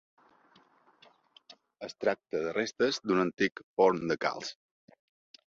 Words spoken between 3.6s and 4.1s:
forn